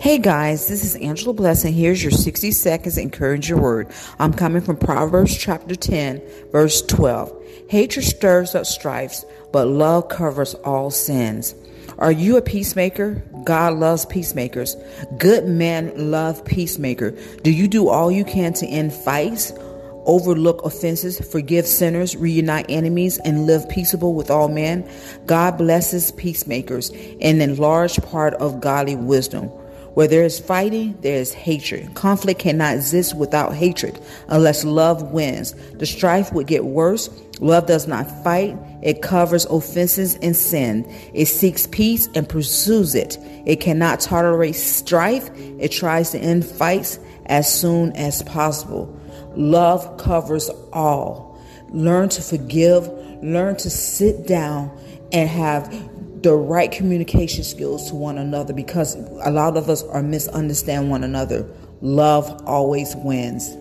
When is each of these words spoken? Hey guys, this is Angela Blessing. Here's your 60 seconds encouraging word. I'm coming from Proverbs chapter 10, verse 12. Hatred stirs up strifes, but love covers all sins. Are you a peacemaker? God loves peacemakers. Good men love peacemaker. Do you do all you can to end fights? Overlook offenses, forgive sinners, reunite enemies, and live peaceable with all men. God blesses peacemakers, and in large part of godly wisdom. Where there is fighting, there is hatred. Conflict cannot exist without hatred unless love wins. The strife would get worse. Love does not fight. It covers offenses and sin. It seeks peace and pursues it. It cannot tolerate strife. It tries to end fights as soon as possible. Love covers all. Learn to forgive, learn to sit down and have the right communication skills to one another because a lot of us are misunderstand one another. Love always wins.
Hey 0.00 0.18
guys, 0.18 0.68
this 0.68 0.84
is 0.84 0.96
Angela 0.96 1.34
Blessing. 1.34 1.74
Here's 1.74 2.02
your 2.02 2.12
60 2.12 2.52
seconds 2.52 2.96
encouraging 2.96 3.60
word. 3.60 3.88
I'm 4.18 4.32
coming 4.32 4.62
from 4.62 4.76
Proverbs 4.76 5.36
chapter 5.36 5.74
10, 5.74 6.22
verse 6.52 6.80
12. 6.82 7.44
Hatred 7.68 8.04
stirs 8.04 8.54
up 8.54 8.64
strifes, 8.64 9.24
but 9.52 9.66
love 9.66 10.08
covers 10.08 10.54
all 10.54 10.90
sins. 10.90 11.54
Are 11.98 12.12
you 12.12 12.36
a 12.36 12.42
peacemaker? 12.42 13.22
God 13.44 13.74
loves 13.74 14.06
peacemakers. 14.06 14.76
Good 15.18 15.46
men 15.46 16.10
love 16.10 16.44
peacemaker. 16.44 17.10
Do 17.42 17.50
you 17.50 17.68
do 17.68 17.88
all 17.88 18.10
you 18.10 18.24
can 18.24 18.52
to 18.54 18.66
end 18.66 18.92
fights? 18.92 19.52
Overlook 20.06 20.64
offenses, 20.64 21.20
forgive 21.20 21.66
sinners, 21.66 22.16
reunite 22.16 22.66
enemies, 22.68 23.18
and 23.18 23.46
live 23.46 23.68
peaceable 23.68 24.14
with 24.14 24.30
all 24.30 24.48
men. 24.48 24.88
God 25.26 25.58
blesses 25.58 26.12
peacemakers, 26.12 26.90
and 27.20 27.42
in 27.42 27.56
large 27.56 27.96
part 28.02 28.34
of 28.34 28.60
godly 28.60 28.96
wisdom. 28.96 29.50
Where 29.96 30.06
there 30.06 30.24
is 30.24 30.38
fighting, 30.38 30.94
there 31.00 31.16
is 31.16 31.32
hatred. 31.32 31.94
Conflict 31.94 32.38
cannot 32.38 32.74
exist 32.74 33.16
without 33.16 33.54
hatred 33.54 33.98
unless 34.28 34.62
love 34.62 35.10
wins. 35.10 35.54
The 35.72 35.86
strife 35.86 36.34
would 36.34 36.46
get 36.46 36.66
worse. 36.66 37.08
Love 37.40 37.66
does 37.66 37.86
not 37.86 38.04
fight. 38.22 38.58
It 38.82 39.00
covers 39.00 39.46
offenses 39.46 40.16
and 40.16 40.36
sin. 40.36 40.84
It 41.14 41.26
seeks 41.26 41.66
peace 41.66 42.10
and 42.14 42.28
pursues 42.28 42.94
it. 42.94 43.16
It 43.46 43.56
cannot 43.60 44.00
tolerate 44.00 44.56
strife. 44.56 45.30
It 45.58 45.72
tries 45.72 46.10
to 46.10 46.18
end 46.18 46.44
fights 46.44 46.98
as 47.24 47.50
soon 47.50 47.92
as 47.92 48.22
possible. 48.24 48.94
Love 49.36 49.98
covers 49.98 50.50
all. 50.72 51.38
Learn 51.70 52.08
to 52.10 52.22
forgive, 52.22 52.88
learn 53.22 53.56
to 53.56 53.70
sit 53.70 54.26
down 54.26 54.76
and 55.12 55.28
have 55.28 56.22
the 56.22 56.34
right 56.34 56.72
communication 56.72 57.44
skills 57.44 57.88
to 57.90 57.94
one 57.94 58.18
another 58.18 58.52
because 58.52 58.94
a 58.94 59.30
lot 59.30 59.56
of 59.56 59.68
us 59.68 59.82
are 59.84 60.02
misunderstand 60.02 60.90
one 60.90 61.04
another. 61.04 61.46
Love 61.80 62.42
always 62.46 62.96
wins. 62.96 63.54